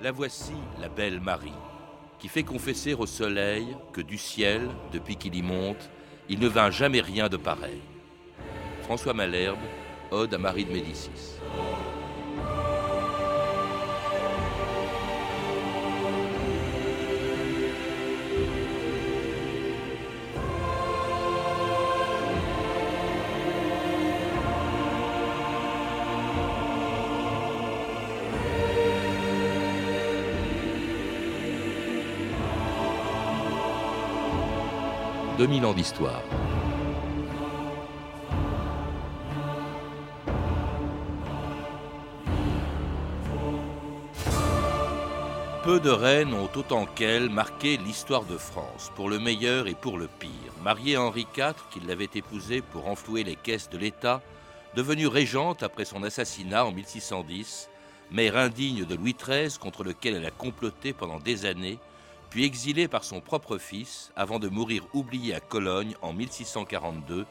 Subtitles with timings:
[0.00, 1.50] La voici, la belle Marie,
[2.20, 5.90] qui fait confesser au soleil que du ciel, depuis qu'il y monte,
[6.28, 7.80] il ne vint jamais rien de pareil.
[8.82, 9.58] François Malherbe,
[10.12, 11.40] Ode à Marie de Médicis.
[35.38, 36.20] 2000 ans d'histoire.
[45.62, 49.96] Peu de reines ont autant qu'elle marqué l'histoire de France, pour le meilleur et pour
[49.96, 50.30] le pire.
[50.64, 54.20] Mariée à Henri IV, qui l'avait épousée pour enflouer les caisses de l'État,
[54.74, 57.70] devenue régente après son assassinat en 1610,
[58.10, 61.78] mère indigne de Louis XIII contre lequel elle a comploté pendant des années,
[62.30, 67.26] puis exilée par son propre fils avant de mourir oubliée à Cologne en 1642,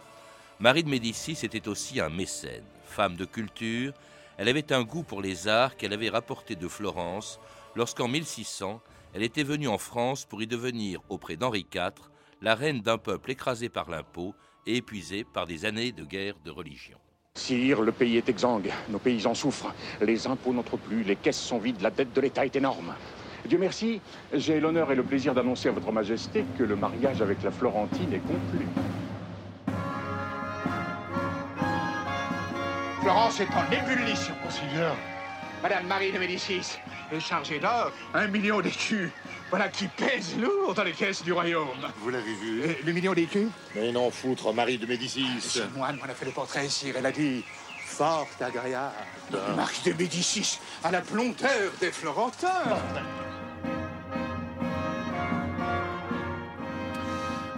[0.60, 2.64] Marie de Médicis était aussi un mécène.
[2.86, 3.94] Femme de culture,
[4.38, 7.40] elle avait un goût pour les arts qu'elle avait rapporté de Florence
[7.76, 8.82] lorsqu'en 1600,
[9.14, 11.92] elle était venue en France pour y devenir, auprès d'Henri IV,
[12.42, 14.34] la reine d'un peuple écrasé par l'impôt
[14.66, 16.98] et épuisé par des années de guerre de religion.
[17.36, 21.60] Sire, le pays est exsangue, nos paysans souffrent, les impôts n'entrent plus, les caisses sont
[21.60, 22.96] vides, la dette de l'État est énorme.
[23.46, 24.02] Dieu merci,
[24.34, 28.14] j'ai l'honneur et le plaisir d'annoncer à votre majesté que le mariage avec la Florentine
[28.14, 28.66] est conclu.
[33.02, 34.34] Florence est en ébullition.
[34.44, 34.96] Considère.
[35.64, 36.78] Madame Marie de Médicis
[37.12, 39.10] est chargée d'or, un million d'écus.
[39.50, 41.68] Voilà qui pèse lourd dans les caisses du royaume.
[42.02, 43.48] Vous l'avez vu Le million d'écus?
[43.76, 45.40] Mais non, foutre, Marie de Médicis.
[45.40, 46.96] Ce moine m'en a fait le portrait, sire.
[46.98, 47.46] Elle a dit
[47.86, 48.94] fort agréable.
[49.56, 52.78] Marie de Médicis à la plonteur des Florentins.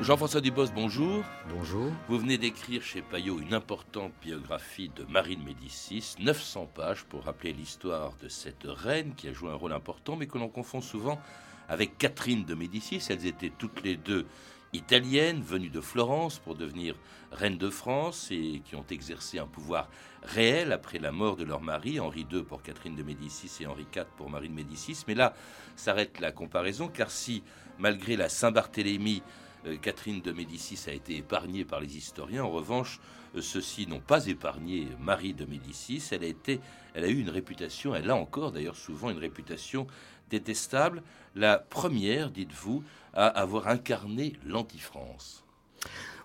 [0.02, 1.26] Jean-François Dubos, bonjour.
[1.50, 1.92] Bonjour.
[2.08, 7.26] Vous venez d'écrire chez Payot une importante biographie de Marie de Médicis, 900 pages pour
[7.26, 10.80] rappeler l'histoire de cette reine qui a joué un rôle important, mais que l'on confond
[10.80, 11.20] souvent
[11.68, 13.06] avec Catherine de Médicis.
[13.10, 14.26] Elles étaient toutes les deux
[14.72, 16.96] italiennes, venues de Florence pour devenir
[17.34, 19.90] reine de France et qui ont exercé un pouvoir
[20.24, 23.86] réel après la mort de leur mari, Henri II pour Catherine de Médicis et Henri
[23.94, 25.04] IV pour Marie de Médicis.
[25.10, 25.34] Mais là
[25.76, 27.44] s'arrête la comparaison, car si,
[27.80, 29.24] malgré la Saint-Barthélemy,
[29.82, 32.44] Catherine de Médicis a été épargnée par les historiens.
[32.44, 33.00] En revanche,
[33.36, 36.04] euh, ceux-ci n'ont pas épargné Marie de Médicis.
[36.12, 36.60] Elle a, été,
[36.94, 39.88] elle a eu une réputation, elle a encore d'ailleurs souvent une réputation
[40.30, 41.04] détestable.
[41.36, 42.84] La première, dites-vous,
[43.14, 45.44] à avoir incarné l'anti-France.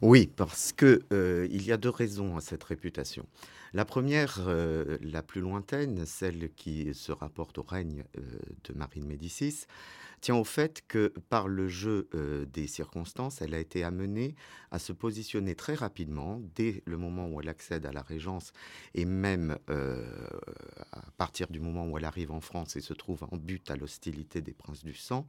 [0.03, 3.27] Oui, parce que euh, il y a deux raisons à cette réputation.
[3.73, 4.41] La première,
[5.01, 9.67] la plus lointaine, celle qui se rapporte au règne de Marie de Médicis,
[10.25, 14.35] tient au fait que par le jeu euh, des circonstances, elle a été amenée
[14.71, 18.55] à se positionner très rapidement, dès le moment où elle accède à la Régence,
[18.95, 20.27] et même euh,
[20.93, 23.77] à partir du moment où elle arrive en France et se trouve en but à
[23.77, 25.27] l'hostilité des princes du sang,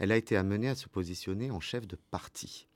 [0.00, 2.66] elle a été amenée à se positionner en chef de parti.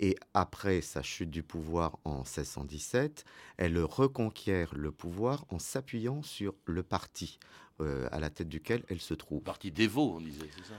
[0.00, 3.26] Et après sa chute du pouvoir en 1617,
[3.58, 7.38] elle reconquiert le pouvoir en s'appuyant sur le parti
[7.80, 9.42] euh, à la tête duquel elle se trouve.
[9.42, 10.74] Parti dévot, on disait, c'est ça?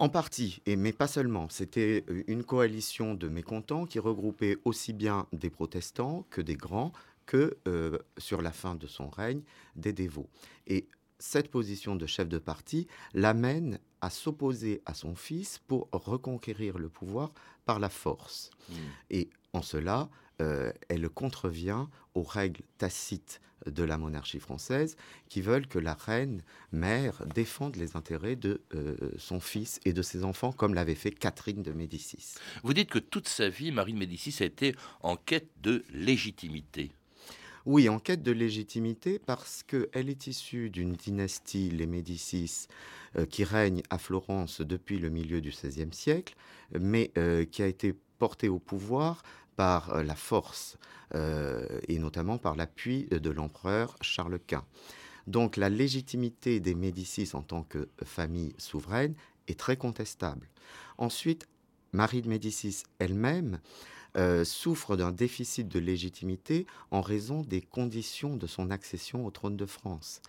[0.00, 1.48] En partie, et, mais pas seulement.
[1.50, 6.92] C'était euh, une coalition de mécontents qui regroupait aussi bien des protestants que des grands,
[7.26, 9.42] que euh, sur la fin de son règne,
[9.76, 10.30] des dévots.
[10.66, 10.88] Et
[11.18, 16.88] cette position de chef de parti l'amène à s'opposer à son fils pour reconquérir le
[16.88, 17.30] pouvoir
[17.66, 18.50] par la force.
[18.70, 18.74] Hmm.
[19.10, 20.08] Et en cela,
[20.40, 24.96] euh, elle contrevient aux règles tacites de la monarchie française
[25.28, 26.42] qui veulent que la reine
[26.72, 31.10] mère défende les intérêts de euh, son fils et de ses enfants comme l'avait fait
[31.10, 32.36] Catherine de Médicis.
[32.62, 36.90] Vous dites que toute sa vie, Marie de Médicis a été en quête de légitimité.
[37.66, 42.66] Oui, en quête de légitimité parce qu'elle est issue d'une dynastie, les Médicis,
[43.16, 46.34] euh, qui règne à Florence depuis le milieu du XVIe siècle,
[46.72, 47.12] mais
[47.50, 49.22] qui a été portée au pouvoir
[49.60, 50.78] par euh, la force
[51.14, 54.64] euh, et notamment par l'appui de l'empereur Charles Quint.
[55.26, 59.14] Donc la légitimité des Médicis en tant que famille souveraine
[59.48, 60.48] est très contestable.
[60.96, 61.46] Ensuite,
[61.92, 63.60] Marie de Médicis elle-même
[64.16, 69.58] euh, souffre d'un déficit de légitimité en raison des conditions de son accession au trône
[69.58, 70.22] de France.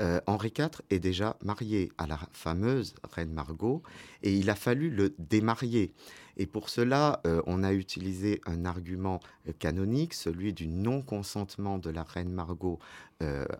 [0.00, 3.82] Euh, Henri IV est déjà marié à la fameuse reine Margot
[4.22, 5.92] et il a fallu le démarier.
[6.36, 11.90] Et pour cela, euh, on a utilisé un argument euh, canonique, celui du non-consentement de
[11.90, 12.78] la reine Margot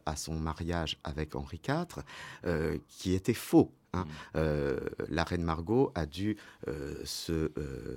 [0.05, 2.03] à son mariage avec Henri IV,
[2.89, 3.73] qui était faux.
[3.95, 4.05] Hein.
[4.35, 5.07] Mm.
[5.09, 6.37] la reine Margot a dû
[7.05, 7.51] se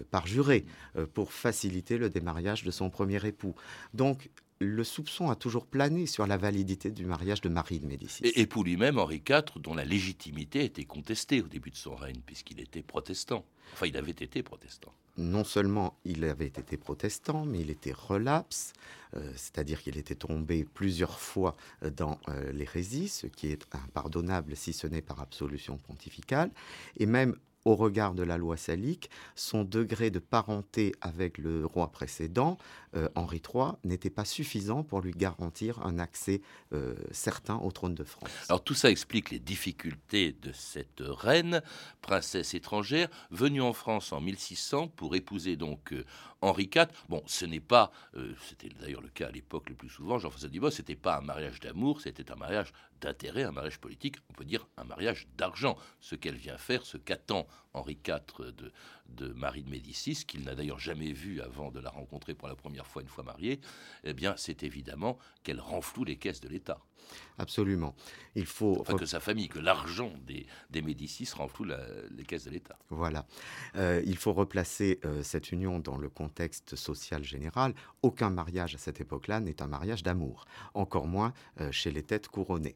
[0.09, 0.65] parjurer
[1.13, 3.55] pour faciliter le démariage de son premier époux.
[3.93, 8.23] Donc le soupçon a toujours plané sur la validité du mariage de Marie de Médicis.
[8.23, 12.19] Et, pour lui-même, Henri IV, dont la légitimité était contestée au début de son règne,
[12.25, 13.45] puisqu'il était protestant.
[13.73, 14.93] Enfin, il avait été protestant.
[15.17, 18.73] Non seulement il avait été protestant, mais il était relapse,
[19.15, 21.55] euh, c'est-à-dire qu'il était tombé plusieurs fois
[21.95, 26.51] dans euh, l'hérésie, ce qui est impardonnable si ce n'est par absolution pontificale,
[26.97, 27.35] et même
[27.65, 32.57] au regard de la loi salique, son degré de parenté avec le roi précédent,
[32.95, 36.41] euh, Henri III, n'était pas suffisant pour lui garantir un accès
[36.73, 38.29] euh, certain au trône de France.
[38.47, 41.61] Alors tout ça explique les difficultés de cette reine,
[42.01, 46.05] princesse étrangère, venue en France en 1600 pour épouser donc euh,
[46.41, 46.87] Henri IV.
[47.09, 47.91] Bon, ce n'est pas,
[48.47, 51.59] c'était d'ailleurs le cas à l'époque le plus souvent, Jean-François Dubois, c'était pas un mariage
[51.59, 55.77] d'amour, c'était un mariage d'intérêt, un mariage politique, on peut dire un mariage d'argent.
[55.99, 58.53] Ce qu'elle vient faire, ce qu'attend Henri IV
[59.07, 62.55] de, Marie de Médicis, qu'il n'a d'ailleurs jamais vu avant de la rencontrer pour la
[62.55, 63.59] première fois une fois mariée,
[64.03, 66.79] eh bien, c'est évidemment qu'elle renfloue les caisses de l'État.
[67.37, 67.95] Absolument.
[68.35, 71.65] Il faut enfin, que sa famille, que l'argent des, des Médicis renfloue
[72.11, 72.77] les caisses de l'État.
[72.89, 73.25] Voilà.
[73.75, 77.73] Euh, il faut replacer euh, cette union dans le contexte social général.
[78.01, 82.27] Aucun mariage à cette époque-là n'est un mariage d'amour, encore moins euh, chez les têtes
[82.27, 82.75] couronnées.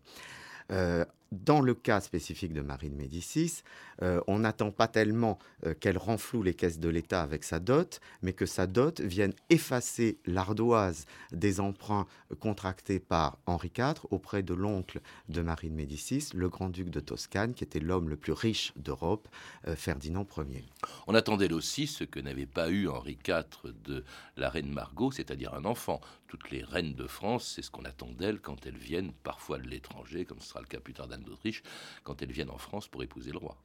[1.33, 3.63] Dans le cas spécifique de Marie de Médicis,
[4.03, 8.01] euh, on n'attend pas tellement euh, qu'elle renfloue les caisses de l'État avec sa dot,
[8.21, 12.05] mais que sa dot vienne effacer l'ardoise des emprunts
[12.39, 17.55] contractés par Henri IV auprès de l'oncle de Marie de Médicis, le grand-duc de Toscane,
[17.55, 19.27] qui était l'homme le plus riche d'Europe,
[19.67, 20.65] euh, Ferdinand Ier.
[21.07, 24.03] On attendait aussi ce que n'avait pas eu Henri IV de
[24.37, 25.99] la reine Margot, c'est-à-dire un enfant.
[26.33, 29.67] Toutes les reines de France, c'est ce qu'on attend d'elles quand elles viennent parfois de
[29.67, 31.61] l'étranger, comme ce sera le cas plus tard d'Autriche,
[32.03, 33.55] quand elles viennent en France pour épouser le roi.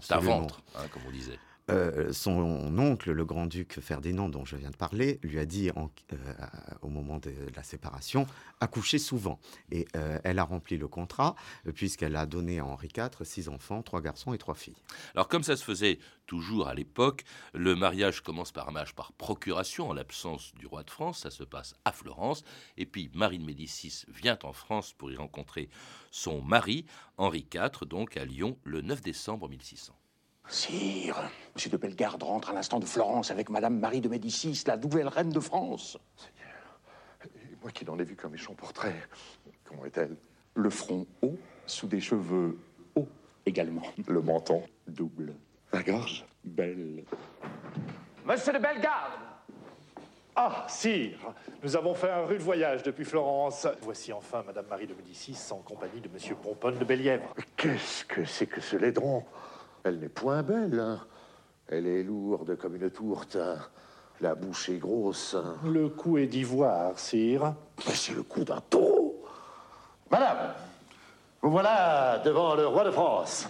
[0.00, 1.40] C'est un ventre, hein, comme on disait.
[1.70, 6.16] Euh, son oncle, le grand-duc Ferdinand, dont je viens de parler, lui a dit euh,
[6.82, 8.26] au moment de la séparation
[8.60, 9.38] accoucher souvent.
[9.70, 11.36] Et euh, elle a rempli le contrat,
[11.74, 14.76] puisqu'elle a donné à Henri IV six enfants, trois garçons et trois filles.
[15.14, 17.24] Alors, comme ça se faisait toujours à l'époque,
[17.54, 21.20] le mariage commence par un mariage par procuration, en l'absence du roi de France.
[21.20, 22.42] Ça se passe à Florence.
[22.76, 25.68] Et puis, Marie de Médicis vient en France pour y rencontrer
[26.10, 26.86] son mari,
[27.18, 29.94] Henri IV, donc à Lyon, le 9 décembre 1600.
[30.52, 31.16] Sire,
[31.56, 31.70] M.
[31.72, 35.30] de Bellegarde rentre à l'instant de Florence avec Madame Marie de Médicis, la nouvelle reine
[35.30, 35.96] de France.
[36.14, 37.32] Seigneur,
[37.62, 38.94] moi qui n'en ai vu qu'un méchant portrait,
[39.64, 40.14] comment est-elle?
[40.54, 42.58] Le front haut, sous des cheveux
[42.94, 43.08] hauts
[43.46, 43.82] également.
[44.06, 45.32] Le menton Double.
[45.72, 47.04] La gorge Belle.
[48.26, 49.12] Monsieur de Bellegarde
[50.34, 53.68] ah, sire, nous avons fait un rude voyage depuis Florence.
[53.82, 57.34] Voici enfin Madame Marie de Médicis en compagnie de Monsieur Pomponne de Bellièvre.
[57.54, 59.24] Qu'est-ce que c'est que ce laidron?
[59.84, 60.78] Elle n'est point belle.
[60.78, 61.00] Hein.
[61.68, 63.36] Elle est lourde comme une tourte.
[63.36, 63.58] Hein.
[64.20, 65.34] La bouche est grosse.
[65.34, 65.56] Hein.
[65.64, 67.54] Le cou est d'ivoire, sire.
[67.78, 69.24] c'est le cou d'un taureau.
[70.10, 70.54] Madame,
[71.40, 73.48] vous voilà devant le roi de France.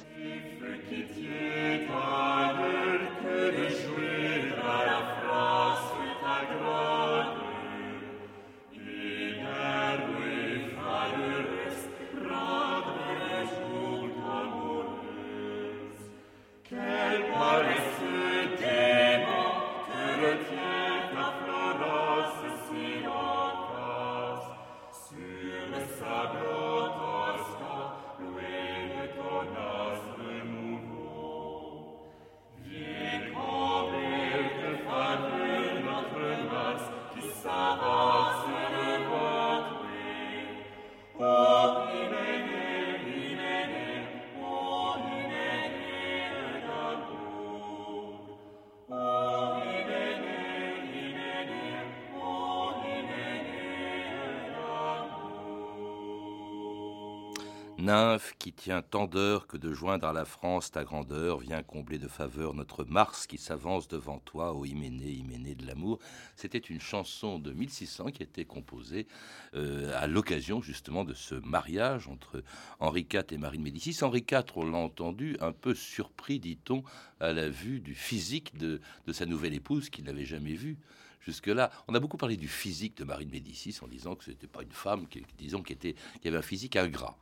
[57.83, 61.99] Nymphe qui tient tant d'heures que de joindre à la France ta grandeur, vient combler
[61.99, 65.99] de faveur notre Mars qui s'avance devant toi, ô Hyménée, Hyménée de l'amour.
[66.37, 69.09] C'était une chanson de 1600 qui était composée
[69.55, 72.45] euh, à l'occasion justement de ce mariage entre
[72.79, 74.05] Henri IV et Marie de Médicis.
[74.05, 76.85] Henri IV, on l'a entendu, un peu surpris, dit-on,
[77.19, 80.79] à la vue du physique de, sa nouvelle épouse qu'il n'avait jamais vue
[81.21, 81.73] jusque-là.
[81.89, 84.47] On a beaucoup parlé du physique de Marie de Médicis en disant que ce n'était
[84.47, 87.19] pas une femme, qui, disons, qui, était, qui avait un physique ingrat.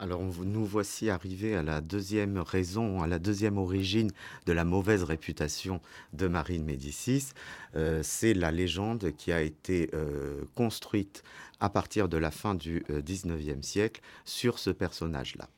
[0.00, 4.12] Alors nous voici arrivés à la deuxième raison, à la deuxième origine
[4.46, 5.80] de la mauvaise réputation
[6.12, 7.30] de Marine Médicis.
[7.74, 11.24] Euh, c'est la légende qui a été euh, construite
[11.58, 15.48] à partir de la fin du XIXe euh, siècle sur ce personnage-là.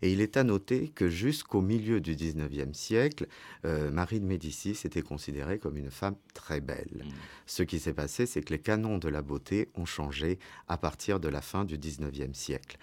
[0.00, 3.26] Et il est à noter que jusqu'au milieu du XIXe siècle,
[3.64, 7.04] Marie de Médicis était considérée comme une femme très belle.
[7.04, 7.08] Mmh.
[7.44, 10.38] Ce qui s'est passé, c'est que les canons de la beauté ont changé
[10.68, 12.78] à partir de la fin du XIXe siècle.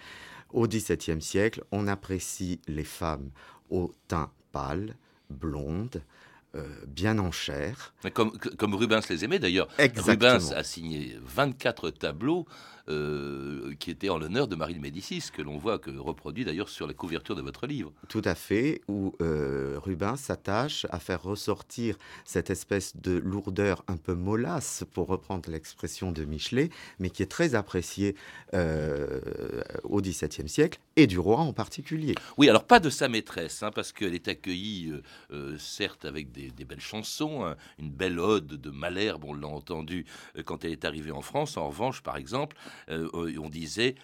[0.52, 3.30] Au XVIIe siècle, on apprécie les femmes
[3.70, 4.96] au teint pâle,
[5.30, 6.02] blondes,
[6.54, 7.94] euh, bien en chair.
[8.14, 9.68] Comme, comme Rubens les aimait d'ailleurs.
[9.78, 12.46] Rubens a signé 24 tableaux
[12.88, 16.68] euh, qui était en l'honneur de Marie de Médicis, que l'on voit que reproduit d'ailleurs
[16.68, 17.92] sur la couverture de votre livre.
[18.08, 23.96] Tout à fait, où euh, Rubens s'attache à faire ressortir cette espèce de lourdeur un
[23.96, 28.16] peu mollasse, pour reprendre l'expression de Michelet, mais qui est très appréciée
[28.54, 29.20] euh,
[29.84, 32.14] au XVIIe siècle, et du roi en particulier.
[32.38, 34.92] Oui, alors pas de sa maîtresse, hein, parce qu'elle est accueillie,
[35.58, 40.06] certes, avec des, belles chansons, hein, une belle ode de Malherbe, on l'a entendu
[40.44, 41.56] quand elle est arrivée en France.
[41.56, 43.94] En revanche, par exemple, euh, on disait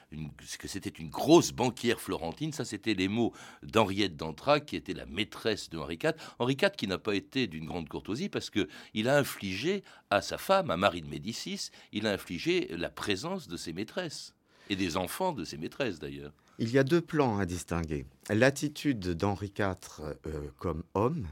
[0.58, 2.52] que c'était une grosse banquière florentine.
[2.52, 6.12] Ça, c'était les mots d'Henriette d'Antrac, qui était la maîtresse de Henri IV.
[6.38, 10.38] Henri IV qui n'a pas été d'une grande courtoisie parce qu'il a infligé à sa
[10.38, 14.34] femme, à Marie de Médicis, il a infligé la présence de ses maîtresses
[14.70, 16.32] et des enfants de ses maîtresses d'ailleurs.
[16.58, 18.06] Il y a deux plans à distinguer.
[18.30, 21.26] L'attitude d'Henri IV euh, comme homme,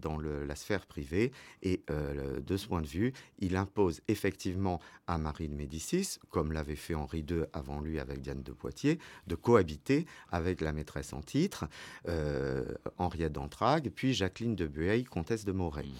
[0.00, 1.32] dans la sphère privée.
[1.62, 6.52] Et euh, de ce point de vue, il impose effectivement à Marie de Médicis, comme
[6.52, 11.12] l'avait fait Henri II avant lui avec Diane de Poitiers, de cohabiter avec la maîtresse
[11.12, 11.66] en titre,
[12.08, 12.64] euh,
[12.98, 15.84] Henriette d'Entragues, puis Jacqueline de Bueil, comtesse de Moret.
[15.84, 15.92] Mmh.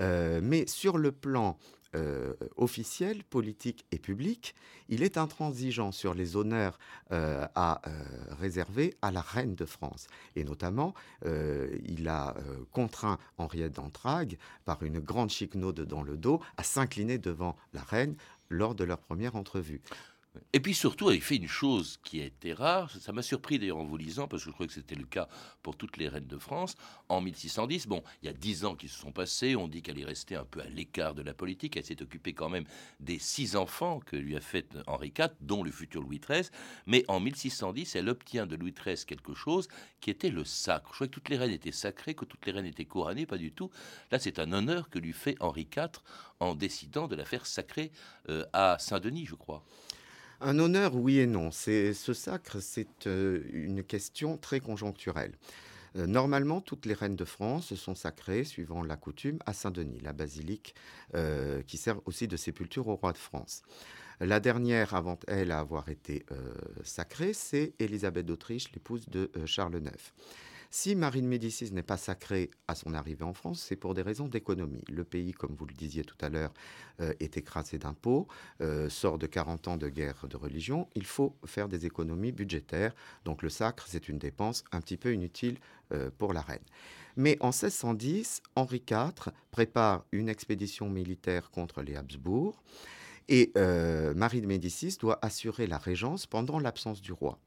[0.00, 1.58] Euh, mais sur le plan
[1.94, 4.54] euh, officiel, politique et public,
[4.88, 6.78] il est intransigeant sur les honneurs
[7.12, 7.90] euh, à euh,
[8.40, 10.06] réserver à la reine de France.
[10.34, 10.94] Et notamment,
[11.24, 12.34] il a
[12.72, 18.16] contraint Henriette d'Entragues, par une grande chiquenaude dans le dos, à s'incliner devant la reine
[18.48, 19.80] lors de leur première entrevue.
[20.54, 23.76] Et puis surtout, il fait une chose qui a été rare, ça m'a surpris d'ailleurs
[23.76, 25.28] en vous lisant, parce que je crois que c'était le cas
[25.62, 26.74] pour toutes les reines de France,
[27.10, 29.98] en 1610, bon, il y a dix ans qui se sont passés, on dit qu'elle
[29.98, 32.64] est restée un peu à l'écart de la politique, elle s'est occupée quand même
[32.98, 36.48] des six enfants que lui a fait Henri IV, dont le futur Louis XIII,
[36.86, 39.68] mais en 1610, elle obtient de Louis XIII quelque chose
[40.00, 40.88] qui était le sacre.
[40.90, 43.38] Je crois que toutes les reines étaient sacrées, que toutes les reines étaient couronnées, pas
[43.38, 43.70] du tout.
[44.10, 46.00] Là, c'est un honneur que lui fait Henri IV
[46.40, 47.92] en décidant de la faire sacrer
[48.28, 49.62] euh, à Saint-Denis, je crois.
[50.44, 51.52] Un honneur, oui et non.
[51.52, 55.34] C'est, ce sacre, c'est euh, une question très conjoncturelle.
[55.94, 60.12] Euh, normalement, toutes les reines de France sont sacrées, suivant la coutume, à Saint-Denis, la
[60.12, 60.74] basilique
[61.14, 63.62] euh, qui sert aussi de sépulture au roi de France.
[64.18, 66.24] La dernière avant elle à avoir été
[66.84, 70.12] sacrée, c'est Élisabeth d'Autriche, l'épouse de Charles IX.
[70.74, 74.26] Si Marine Médicis n'est pas sacrée à son arrivée en France, c'est pour des raisons
[74.26, 74.82] d'économie.
[74.88, 76.50] Le pays, comme vous le disiez tout à l'heure,
[77.00, 78.26] euh, est écrasé d'impôts,
[78.62, 80.88] euh, sort de 40 ans de guerre de religion.
[80.94, 82.94] Il faut faire des économies budgétaires.
[83.26, 85.58] Donc le sacre, c'est une dépense un petit peu inutile
[85.92, 86.64] euh, pour la reine.
[87.16, 92.62] Mais en 1610, Henri IV prépare une expédition militaire contre les Habsbourg.
[93.28, 97.38] Et euh, Marie de Médicis doit assurer la régence pendant l'absence du roi.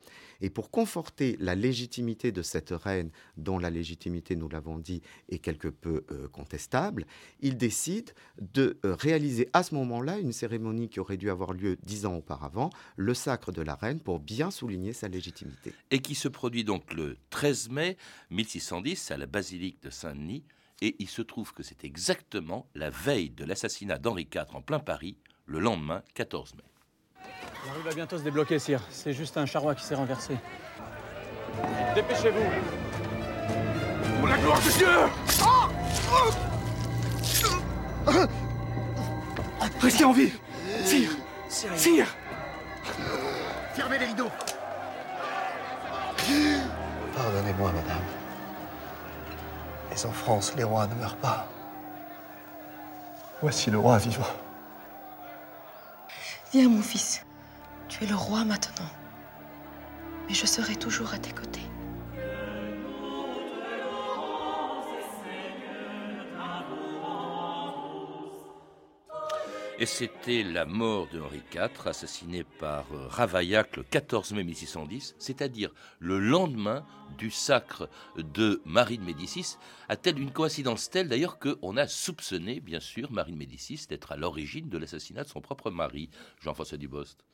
[0.42, 5.40] Et pour conforter la légitimité de cette reine, dont la légitimité, nous l'avons dit, est
[5.40, 7.06] quelque peu euh, contestable,
[7.40, 11.78] il décide de euh, réaliser à ce moment-là une cérémonie qui aurait dû avoir lieu
[11.84, 15.74] dix ans auparavant, le sacre de la reine, pour bien souligner sa légitimité.
[15.92, 17.98] Et qui se produit donc le 13 mai
[18.30, 20.44] 1610 à la basilique de Saint-Denis.
[20.82, 24.80] Et il se trouve que c'est exactement la veille de l'assassinat d'Henri IV en plein
[24.80, 26.64] Paris, le lendemain 14 mai.
[27.66, 28.82] La rue va bientôt se débloquer, sire.
[28.90, 30.38] C'est juste un charroi qui s'est renversé.
[31.96, 32.44] Dépêchez-vous.
[34.20, 34.88] Pour la gloire de Dieu
[39.82, 40.32] Restez en vie?
[40.84, 41.12] Sire
[41.50, 42.08] Sire
[43.74, 44.32] Fermez les rideaux
[47.16, 48.04] Pardonnez-moi, madame.
[49.90, 51.48] Mais en France, les rois ne meurent pas.
[53.42, 54.26] Voici le roi vivant.
[56.56, 57.26] Viens, mon fils.
[57.90, 58.88] Tu es le roi maintenant.
[60.26, 61.68] Mais je serai toujours à tes côtés.
[69.78, 75.16] Et c'était la mort de Henri IV, assassiné par euh, Ravaillac le 14 mai 1610,
[75.20, 76.86] c'est-à-dire le lendemain
[77.18, 79.58] du sacre de Marie de Médicis.
[79.90, 84.16] A-t-elle une coïncidence telle d'ailleurs qu'on a soupçonné, bien sûr, Marie de Médicis d'être à
[84.16, 87.26] l'origine de l'assassinat de son propre mari, Jean-François Dubost?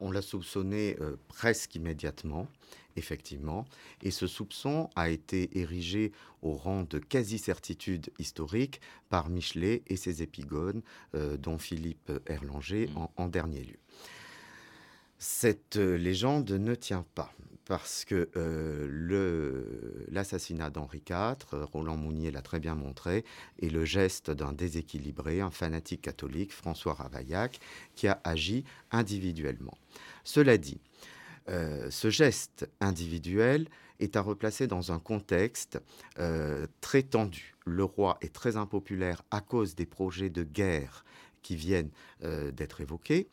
[0.00, 2.48] On l'a soupçonné euh, presque immédiatement,
[2.96, 3.64] effectivement,
[4.02, 6.12] et ce soupçon a été érigé
[6.42, 10.82] au rang de quasi-certitude historique par Michelet et ses épigones,
[11.14, 12.96] euh, dont Philippe Erlanger mm.
[12.96, 13.78] en, en dernier lieu.
[15.18, 17.32] Cette légende ne tient pas
[17.68, 23.26] parce que euh, l'assassinat d'Henri IV, Roland Mounier l'a très bien montré,
[23.60, 27.60] est le geste d'un déséquilibré, un fanatique catholique, François Ravaillac,
[27.94, 29.76] qui a agi individuellement.
[30.24, 30.80] Cela dit,
[31.50, 33.68] euh, ce geste individuel
[34.00, 35.78] est à replacer dans un contexte
[36.18, 37.54] euh, très tendu.
[37.66, 41.04] Le roi est très impopulaire à cause des projets de guerre
[41.42, 43.28] qui viennent d'être évoqués.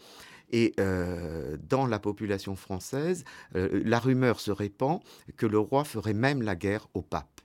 [0.52, 3.24] Et euh, dans la population française,
[3.56, 5.02] euh, la rumeur se répand
[5.38, 7.42] que le roi ferait même la guerre au pape.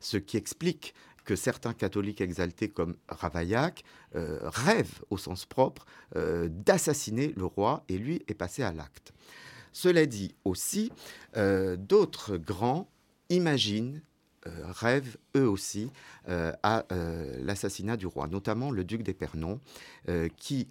[0.00, 3.84] Ce qui explique que certains catholiques exaltés comme Ravaillac
[4.16, 9.12] euh, rêvent au sens propre d'assassiner le roi et lui est passé à l'acte.
[9.72, 10.90] Cela dit aussi,
[11.36, 12.90] d'autres grands
[13.28, 14.02] imaginent
[14.44, 15.92] rêvent eux aussi
[16.26, 16.84] à
[17.38, 19.60] l'assassinat du roi, notamment le duc d'Épernon,
[20.36, 20.68] qui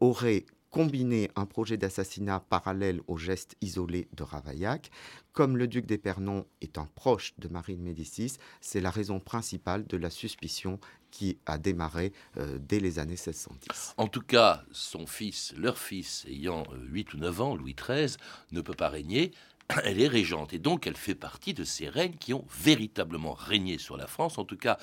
[0.00, 4.90] aurait combiner un projet d'assassinat parallèle au geste isolé de Ravaillac.
[5.32, 9.96] Comme le duc d'Épernon est proche de Marie de Médicis, c'est la raison principale de
[9.98, 13.94] la suspicion qui a démarré euh, dès les années 1610.
[13.98, 18.16] En tout cas, son fils, leur fils, ayant 8 euh, ou 9 ans, Louis XIII,
[18.50, 19.30] ne peut pas régner
[19.84, 23.78] elle est régente et donc elle fait partie de ces reines qui ont véritablement régné
[23.78, 24.78] sur la France, en tout cas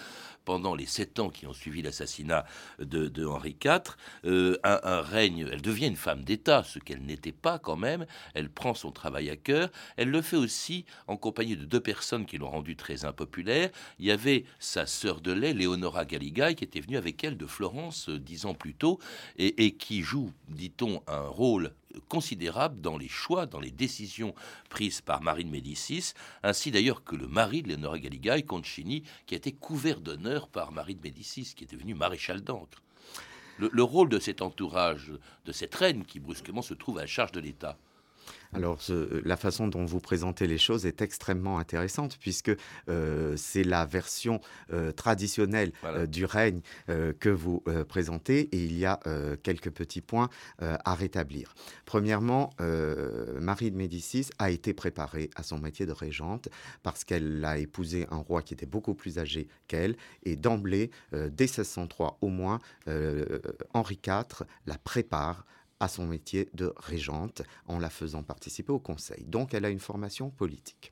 [0.46, 2.44] pendant les sept ans qui ont suivi l'assassinat
[2.80, 3.96] de, Henri IV.
[4.26, 8.08] Euh, un, règne, elle devient une femme d'État, ce qu'elle n'était pas quand même.
[8.34, 9.70] Elle prend son travail à cœur.
[9.96, 13.70] Elle le fait aussi en compagnie de deux personnes qui l'ont rendue très impopulaire.
[14.00, 17.46] Il y avait sa sœur de lait, Léonora Galigai, qui était venue avec elle de
[17.46, 18.98] Florence euh, dix ans plus tôt
[19.38, 21.74] et, et qui joue, dit-on, un rôle
[22.08, 24.34] considérable dans les choix, dans les décisions
[24.70, 29.36] prises par Marie de Médicis, ainsi d'ailleurs que le mari de Léonora Galigai, Concini, qui
[29.36, 32.82] a été couvert d'honneur par Marie de Médicis, qui est devenu maréchal d'encre.
[33.58, 35.12] le, rôle de cet entourage,
[35.46, 37.78] de cette reine qui brusquement se trouve à la charge de l'État,
[38.54, 38.80] alors,
[39.24, 42.52] la façon dont vous présentez les choses est extrêmement intéressante puisque
[42.88, 44.42] euh, c'est la version
[44.74, 46.62] euh, traditionnelle euh, du règne
[47.20, 49.00] que vous présentez et il y a
[49.44, 51.54] quelques petits points à rétablir.
[51.86, 52.52] Premièrement,
[53.40, 56.50] Marie de Médicis a été préparée à son métier de régente
[56.84, 61.46] parce qu'elle a épousé un roi qui était beaucoup plus âgé qu'elle et d'emblée, dès
[61.46, 62.60] 1603 au moins,
[63.74, 65.46] Henri IV la prépare
[65.80, 69.26] à son métier de régente en la faisant participer au Conseil.
[69.26, 70.92] Donc elle a une formation politique.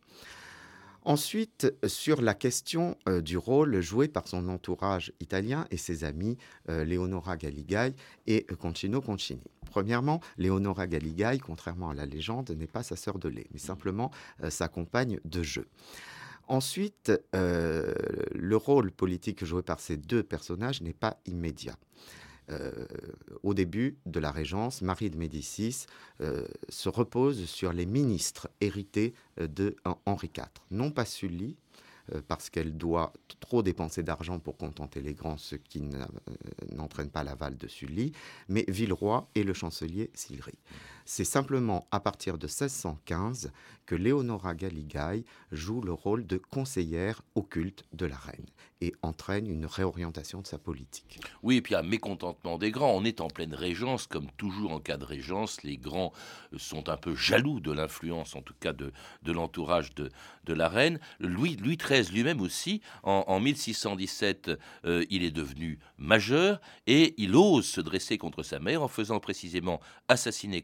[1.08, 6.38] Ensuite, sur la question euh, du rôle joué par son entourage italien et ses amis
[6.68, 7.94] euh, Leonora Galigai
[8.26, 9.46] et Concino Concini.
[9.72, 14.12] Premièrement, Leonora Galigai, contrairement à la légende, n'est pas sa sœur de lait, mais simplement
[14.44, 15.70] euh, sa compagne de jeu.
[16.50, 21.78] Ensuite, le rôle politique joué par ces deux personnages n'est pas immédiat.
[22.50, 22.72] Euh,
[23.44, 25.86] au début de la Régence, Marie de Médicis
[26.22, 30.46] euh, se repose sur les ministres hérités euh, de Henri IV.
[30.72, 31.58] Non pas Sully,
[32.30, 35.84] parce qu'elle doit trop dépenser d'argent pour contenter les grands, ce qui
[36.72, 38.14] n'entraîne pas l'aval de Sully,
[38.48, 40.54] mais Villeroy et le chancelier Sillery.
[41.10, 43.54] C'est simplement à partir de 1615
[43.86, 48.46] que Léonora Galigai joue le rôle de conseillère occulte de la reine
[48.82, 51.20] et entraîne une réorientation de sa politique.
[51.42, 52.92] Oui, et puis un mécontentement des grands.
[52.92, 56.12] On est en pleine régence, comme toujours en cas de régence, les grands
[56.54, 58.92] euh, sont un peu jaloux de l'influence, en tout cas de,
[59.26, 60.12] l'entourage de,
[60.46, 61.00] la reine.
[61.20, 64.52] Louis, XIII lui-même aussi, en, 1617,
[64.86, 69.20] euh, il est devenu majeur et il ose se dresser contre sa mère en faisant
[69.20, 70.62] précisément assassiner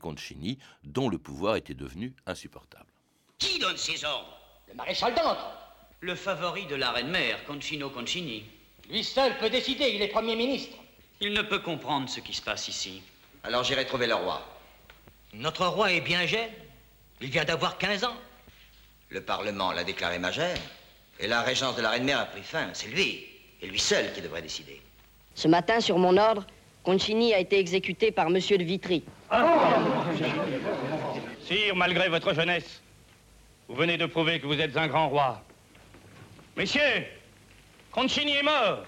[0.83, 2.91] Dont le pouvoir était devenu insupportable.
[3.37, 4.37] Qui donne ces ordres?
[4.67, 5.63] Le maréchal d'Ancre
[6.03, 8.43] le favori de la reine-mère, Concino Concini.
[8.89, 10.75] Lui seul peut décider, il est Premier ministre.
[11.21, 13.01] Il ne peut comprendre ce qui se passe ici.
[13.43, 14.45] Alors j'irai trouver le roi.
[15.33, 16.49] Notre roi est bien jeune.
[17.21, 18.17] Il vient d'avoir 15 ans.
[19.09, 20.57] Le Parlement l'a déclaré majeur.
[21.21, 22.67] Et la régence de la reine-mère a pris fin.
[22.73, 23.25] C'est lui,
[23.61, 24.81] et lui seul, qui devrait décider.
[25.35, 26.45] Ce matin, sur mon ordre,
[26.83, 29.03] Concini a été exécuté par Monsieur de Vitry.
[31.45, 32.81] Sire, malgré votre jeunesse,
[33.69, 35.41] vous venez de prouver que vous êtes un grand roi.
[36.57, 37.05] Messieurs,
[37.91, 38.85] Concini est mort.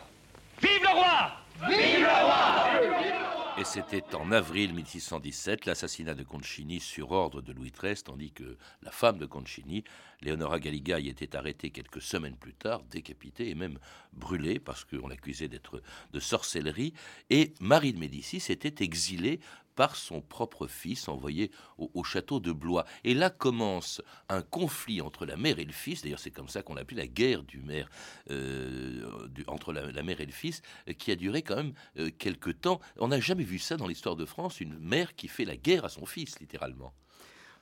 [0.62, 1.31] Vive le roi
[1.69, 7.72] Vive le roi et c'était en avril 1617 l'assassinat de Concini sur ordre de Louis
[7.72, 9.86] XIII, tandis que la femme de Concini,
[10.22, 13.80] Leonora Galigai, était arrêtée quelques semaines plus tard, décapitée et même
[14.12, 16.94] brûlée parce qu'on l'accusait d'être de sorcellerie.
[17.30, 19.39] Et Marie de Médicis était exilée
[19.76, 22.86] par son propre fils envoyé au, château de Blois.
[23.04, 26.02] Et là commence un conflit entre la mère et le fils.
[26.02, 27.90] D'ailleurs, c'est comme ça qu'on appelle la guerre du maire,
[28.32, 30.62] euh, entre la, mère et le fils,
[30.98, 32.80] qui a duré quand même euh, quelques temps.
[32.98, 35.86] On n'a jamais vu ça dans l'histoire de France, une mère qui fait la guerre
[35.86, 36.94] à son fils, littéralement.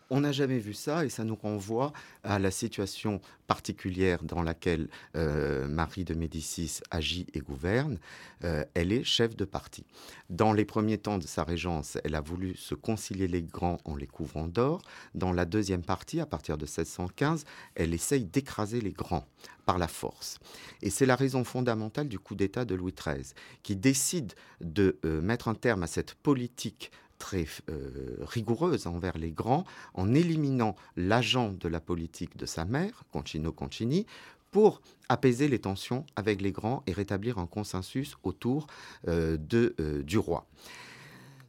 [0.09, 4.89] On n'a jamais vu ça et ça nous renvoie à la situation particulière dans laquelle
[5.15, 7.99] euh, Marie de Médicis agit et gouverne.
[8.43, 9.85] Euh, elle est chef de parti.
[10.29, 13.95] Dans les premiers temps de sa régence, elle a voulu se concilier les grands en
[13.95, 14.81] les couvrant d'or.
[15.15, 19.25] Dans la deuxième partie, à partir de 1615, elle essaye d'écraser les grands
[19.65, 20.39] par la force.
[20.81, 25.21] Et c'est la raison fondamentale du coup d'État de Louis XIII, qui décide de euh,
[25.21, 26.91] mettre un terme à cette politique
[27.23, 33.05] très euh, rigoureuse envers les grands en éliminant l'agent de la politique de sa mère,
[33.13, 34.05] Concino Concini,
[34.51, 38.67] pour apaiser les tensions avec les grands et rétablir un consensus autour
[39.07, 40.45] euh, de, euh, du roi.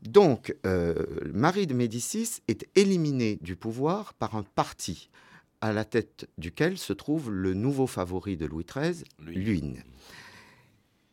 [0.03, 0.55] Donc,
[1.33, 5.09] Marie de Médicis est éliminée du pouvoir par un parti
[5.63, 9.83] à la tête duquel se trouve le nouveau favori de Louis XIII, Luynes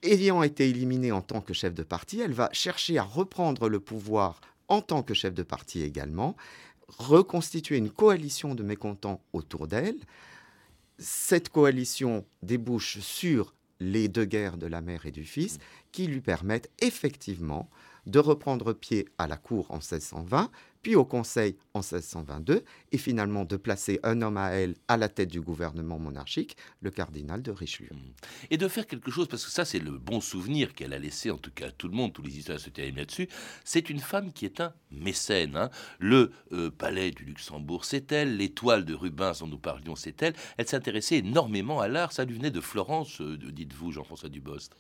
[0.04, 3.80] ayant été éliminée en tant que chef de parti, elle va chercher à reprendre le
[3.80, 6.38] pouvoir en tant que chef de parti également,
[6.88, 10.00] reconstituer une coalition de mécontents autour d'elle.
[10.98, 15.58] Cette coalition débouche sur les deux guerres de la mère et du fils
[15.92, 17.70] qui lui permettent effectivement
[18.06, 20.50] de reprendre pied à la cour en 1620,
[20.82, 25.10] puis au Conseil en 1622, et finalement de placer un homme à elle à la
[25.10, 27.90] tête du gouvernement monarchique, le cardinal de Richelieu.
[28.50, 31.30] Et de faire quelque chose, parce que ça c'est le bon souvenir qu'elle a laissé,
[31.30, 33.30] en tout cas à tout le monde, tous les historiens se terminent là-dessus,
[33.64, 35.56] c'est une femme qui est un mécène.
[35.56, 35.70] Hein.
[36.00, 40.34] Le euh, palais du Luxembourg, c'est elle, l'étoile de Rubens dont nous parlions, c'est elle.
[40.58, 44.76] Elle s'intéressait énormément à l'art, ça lui venait de Florence, euh, dites-vous, Jean-François Dubost.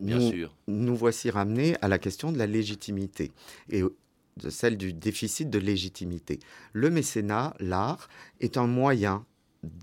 [0.00, 0.54] Bien nous, sûr.
[0.66, 3.32] Nous voici ramenés à la question de la légitimité
[3.70, 6.38] et de celle du déficit de légitimité.
[6.72, 8.08] Le mécénat, l'art,
[8.40, 9.24] est un moyen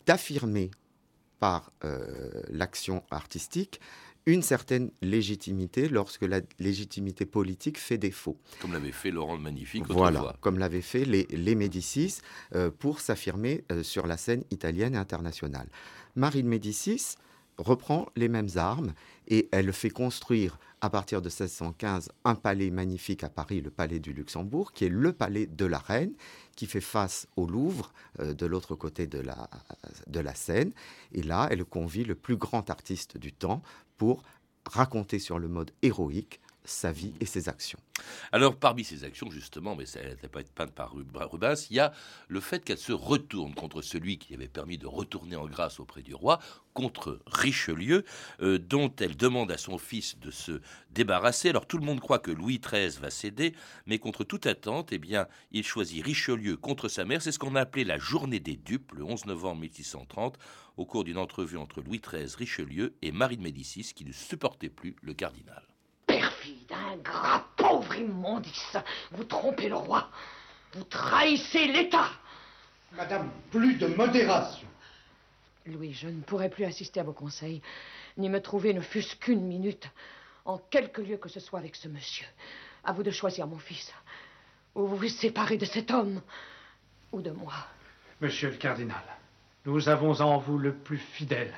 [0.05, 0.71] d'affirmer
[1.39, 3.81] par euh, l'action artistique
[4.25, 8.37] une certaine légitimité lorsque la légitimité politique fait défaut.
[8.59, 12.21] Comme l'avait fait Laurent le Magnifique Voilà, comme l'avaient fait les, les Médicis
[12.55, 15.67] euh, pour s'affirmer euh, sur la scène italienne et internationale.
[16.15, 17.17] Marie de Médicis
[17.57, 18.93] reprend les mêmes armes
[19.27, 23.99] et elle fait construire à partir de 1615 un palais magnifique à Paris, le palais
[23.99, 26.13] du Luxembourg, qui est le palais de la reine,
[26.55, 29.49] qui fait face au Louvre euh, de l'autre côté de la,
[30.07, 30.71] de la Seine.
[31.11, 33.61] Et là, elle convie le plus grand artiste du temps
[33.97, 34.23] pour
[34.65, 37.79] raconter sur le mode héroïque sa vie et ses actions.
[38.31, 41.79] Alors, parmi ces actions, justement, mais ça n'a pas été peinte par Rubens, il y
[41.79, 41.93] a
[42.27, 46.01] le fait qu'elle se retourne contre celui qui avait permis de retourner en grâce auprès
[46.01, 46.39] du roi,
[46.73, 48.03] contre Richelieu,
[48.41, 50.59] euh, dont elle demande à son fils de se
[50.91, 51.49] débarrasser.
[51.49, 54.97] Alors, tout le monde croit que Louis XIII va céder, mais contre toute attente, eh
[54.97, 57.21] bien, il choisit Richelieu contre sa mère.
[57.21, 60.37] C'est ce qu'on a appelé la journée des dupes, le 11 novembre 1630,
[60.75, 64.69] au cours d'une entrevue entre Louis XIII, Richelieu et Marie de Médicis, qui ne supportait
[64.69, 65.63] plus le cardinal
[66.91, 68.77] ingrat, pauvre immondice.
[69.11, 70.09] Vous trompez le roi.
[70.73, 72.09] Vous trahissez l'État.
[72.93, 74.67] Madame, plus de modération.
[75.65, 77.61] Louis, je ne pourrai plus assister à vos conseils,
[78.17, 79.89] ni me trouver ne fût-ce qu'une minute,
[80.45, 82.27] en quelque lieu que ce soit avec ce monsieur.
[82.83, 83.91] À vous de choisir mon fils.
[84.75, 86.21] Ou vous vous séparez de cet homme,
[87.11, 87.53] ou de moi.
[88.21, 89.03] Monsieur le cardinal,
[89.65, 91.53] nous avons en vous le plus fidèle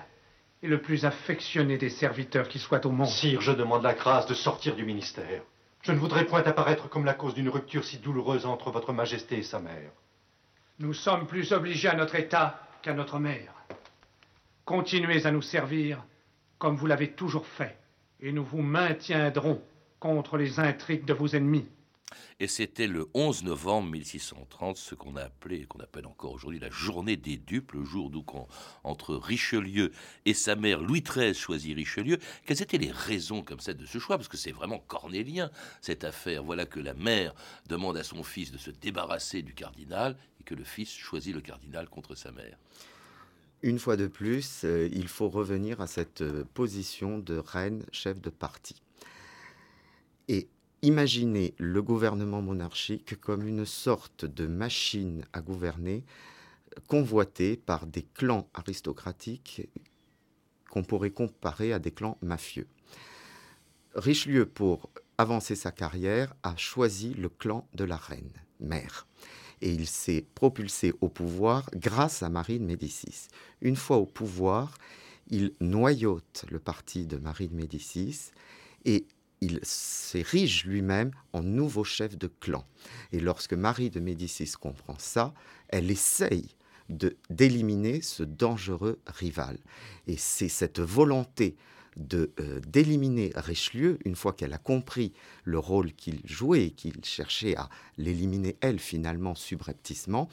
[0.63, 3.07] et le plus affectionné des serviteurs qui soient au monde.
[3.07, 5.41] Sire, je demande la grâce de sortir du ministère.
[5.81, 9.37] Je ne voudrais point apparaître comme la cause d'une rupture si douloureuse entre votre majesté
[9.37, 9.91] et sa mère.
[10.79, 13.53] Nous sommes plus obligés à notre État qu'à notre mère.
[14.65, 16.03] Continuez à nous servir
[16.57, 17.77] comme vous l'avez toujours fait,
[18.19, 19.61] et nous vous maintiendrons
[19.99, 21.67] contre les intrigues de vos ennemis.
[22.39, 26.69] Et c'était le 11 novembre 1630, ce qu'on a appelé, qu'on appelle encore aujourd'hui la
[26.69, 28.23] journée des dupes, le jour d'où,
[28.83, 29.91] entre Richelieu
[30.25, 32.17] et sa mère, Louis XIII choisit Richelieu.
[32.45, 34.17] Quelles étaient les raisons comme ça de ce choix?
[34.17, 35.49] Parce que c'est vraiment cornélien,
[35.81, 36.43] cette affaire.
[36.43, 37.33] Voilà que la mère
[37.67, 41.41] demande à son fils de se débarrasser du cardinal et que le fils choisit le
[41.41, 42.57] cardinal contre sa mère.
[43.63, 48.21] Une fois de plus, euh, il faut revenir à cette euh, position de reine chef
[48.21, 48.75] de parti.
[50.27, 50.47] Et
[50.87, 56.05] Imaginez le gouvernement monarchique comme une sorte de machine à gouverner
[56.87, 59.67] convoitée par des clans aristocratiques
[60.69, 62.69] qu'on pourrait comparer à des clans mafieux.
[63.95, 69.07] Richelieu, pour avancer sa carrière, a choisi le clan de la reine, mère.
[69.59, 73.27] Et il s'est propulsé au pouvoir grâce à Marie de Médicis.
[73.59, 74.77] Une fois au pouvoir,
[75.27, 78.31] il noyote le parti de Marie de Médicis
[78.85, 79.05] et
[79.41, 82.65] il s'érige lui-même en nouveau chef de clan.
[83.11, 85.33] Et lorsque Marie de Médicis comprend ça,
[85.69, 86.55] elle essaye
[87.29, 89.57] d'éliminer ce dangereux rival.
[90.07, 91.55] Et c'est cette volonté
[91.97, 97.03] de euh, d'éliminer Richelieu une fois qu'elle a compris le rôle qu'il jouait et qu'il
[97.03, 100.29] cherchait à l'éliminer elle finalement subrepticement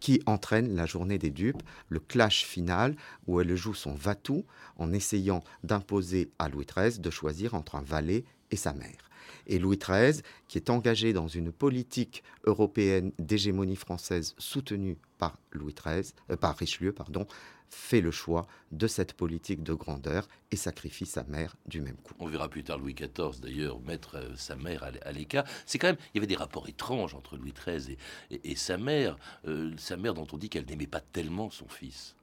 [0.00, 2.94] qui entraîne la journée des dupes le clash final
[3.26, 4.44] où elle joue son va-tout
[4.76, 9.08] en essayant d'imposer à Louis XIII de choisir entre un valet et sa mère
[9.48, 15.74] et Louis XIII, qui est engagé dans une politique européenne d'hégémonie française soutenue par Louis
[15.74, 17.26] XIII, euh, par Richelieu, pardon,
[17.70, 22.14] fait le choix de cette politique de grandeur et sacrifie sa mère du même coup.
[22.18, 25.44] On verra plus tard Louis XIV d'ailleurs mettre euh, sa mère à l'écart.
[25.66, 27.98] C'est quand même, il y avait des rapports étranges entre Louis XIII
[28.30, 32.14] et, sa mère, euh, sa mère dont on dit qu'elle n'aimait pas tellement son fils.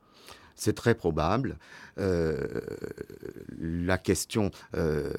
[0.55, 1.57] C'est très probable.
[1.97, 2.61] Euh,
[3.59, 5.11] la question euh,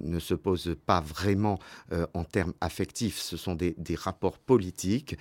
[0.00, 1.58] ne se pose pas vraiment
[1.92, 5.16] euh, en termes affectifs, ce sont des, rapports politiques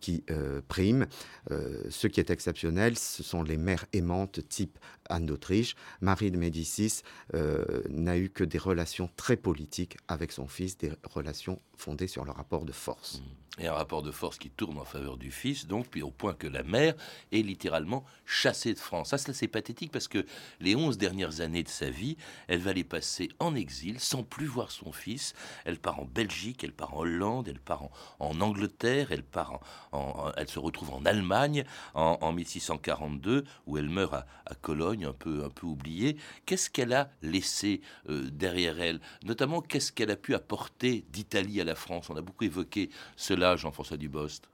[0.00, 0.24] qui
[0.68, 1.06] priment.
[1.50, 5.74] ce qui est exceptionnel, ce sont les mères aimantes type Anne d'Autriche.
[6.00, 11.60] Marie de Médicis n'a eu que des relations très politiques avec son fils, des relations
[11.76, 13.20] fondées sur le rapport de force.
[13.20, 16.10] Mmh et un rapport de force qui tourne en faveur du fils, donc, puis au
[16.10, 16.94] point que la mère
[17.32, 19.10] est littéralement chassée de France.
[19.10, 20.24] Ça, c'est pathétique parce que
[20.60, 22.16] les onze dernières années de sa vie,
[22.46, 25.34] elle va les passer en exil, sans plus voir son fils.
[25.64, 27.84] Elle part en Belgique, elle part en Hollande, elle part
[28.18, 29.60] en, Angleterre, elle part
[29.92, 34.26] en, elle se retrouve en Allemagne en, 1642, où elle meurt à,
[34.60, 36.16] Cologne, un peu, un peu oubliée.
[36.46, 39.00] Qu'est-ce qu'elle a laissé euh, derrière elle?
[39.24, 42.10] Notamment, qu'est-ce qu'elle a pu apporter d'Italie à la France?
[42.10, 44.48] On a beaucoup évoqué cela Jean-François Dubost?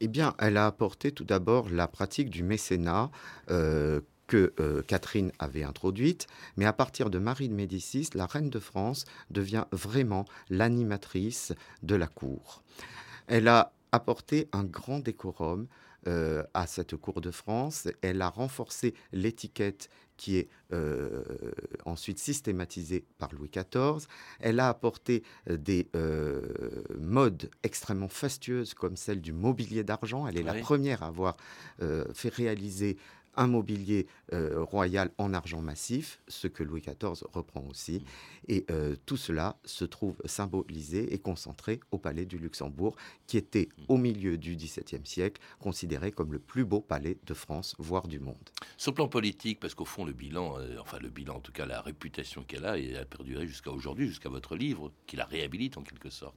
[0.00, 3.10] Eh bien, elle a apporté tout d'abord la pratique du mécénat.
[3.50, 8.50] Euh, que euh, Catherine avait introduite, mais à partir de Marie de Médicis, la reine
[8.50, 12.62] de France devient vraiment l'animatrice de la cour.
[13.26, 15.66] Elle a apporté un grand décorum
[16.08, 21.22] euh, à cette cour de France, elle a renforcé l'étiquette qui est euh,
[21.86, 24.06] ensuite systématisée par Louis XIV.
[24.40, 26.42] Elle a apporté euh, des euh,
[26.98, 30.26] modes extrêmement fastueuses comme celle du mobilier d'argent.
[30.26, 31.36] Elle est la première à avoir
[32.12, 32.96] fait réaliser
[33.38, 38.02] un mobilier euh, royal en argent massif, ce que Louis XIV reprend aussi.
[38.48, 42.96] Et euh, tout cela se trouve symbolisé et concentré au palais du Luxembourg,
[43.26, 47.74] qui était au milieu du XVIIe siècle considéré comme le plus beau palais de France,
[47.78, 48.36] voire du monde.
[48.76, 51.52] Sur le plan politique, parce qu'au fond, le bilan, euh, enfin le bilan, en tout
[51.52, 55.24] cas la réputation qu'elle a, et a perduré jusqu'à aujourd'hui, jusqu'à votre livre, qui la
[55.24, 56.36] réhabilite en quelque sorte.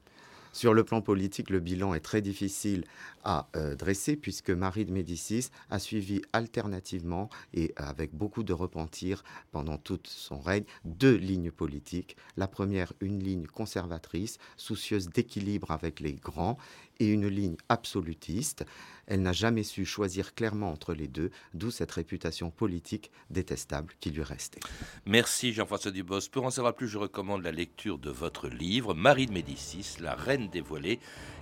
[0.54, 2.84] Sur le plan politique, le bilan est très difficile
[3.24, 9.24] à euh, dresser puisque Marie de Médicis a suivi alternativement et avec beaucoup de repentir
[9.52, 12.18] pendant tout son règne deux lignes politiques.
[12.36, 16.58] La première, une ligne conservatrice, soucieuse d'équilibre avec les grands
[17.02, 18.64] et une ligne absolutiste.
[19.08, 24.12] Elle n'a jamais su choisir clairement entre les deux, d'où cette réputation politique détestable qui
[24.12, 24.60] lui restait.
[25.06, 26.30] Merci Jean-François Dubos.
[26.32, 30.14] Pour en savoir plus, je recommande la lecture de votre livre, Marie de Médicis, La
[30.14, 31.00] Reine dévoilée,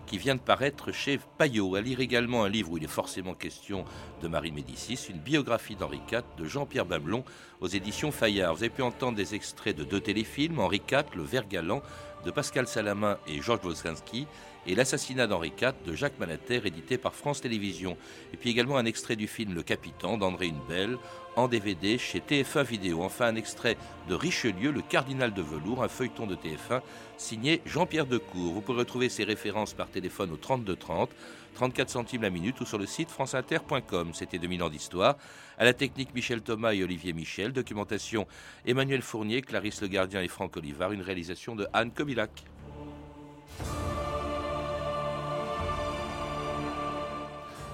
[0.07, 1.75] qui vient de paraître chez Payot.
[1.75, 3.83] À lire également un livre où il est forcément question
[4.23, 7.23] de Marie de Médicis, une biographie d'Henri IV de Jean-Pierre Babelon
[7.59, 8.55] aux éditions Fayard.
[8.55, 11.83] Vous avez pu entendre des extraits de deux téléfilms, Henri IV, Le Vert galant,
[12.25, 14.27] de Pascal Salamin et Georges Wozinski,
[14.69, 17.97] et L'assassinat d'Henri IV de Jacques Manater, édité par France Télévisions.
[18.33, 20.97] Et puis également un extrait du film Le Capitan d'André Hunebelle,
[21.35, 23.01] en DVD chez TF1 Vidéo.
[23.01, 23.77] Enfin un extrait
[24.07, 26.81] de Richelieu, le cardinal de velours, un feuilleton de TF1
[27.17, 28.53] signé Jean-Pierre Decour.
[28.53, 31.09] Vous pourrez retrouver ces références par téléphone au 32 30,
[31.55, 34.11] 34 centimes la minute ou sur le site franceinter.com.
[34.13, 35.17] C'était 2000 ans d'histoire.
[35.57, 37.53] À la technique Michel Thomas et Olivier Michel.
[37.53, 38.27] Documentation
[38.67, 40.91] Emmanuel Fournier, Clarisse Le Gardien et Franck Olivard.
[40.91, 42.43] Une réalisation de Anne Kobilac.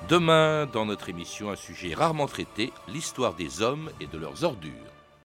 [0.07, 4.94] Demain, dans notre émission, un sujet rarement traité, l'histoire des hommes et de leurs ordures.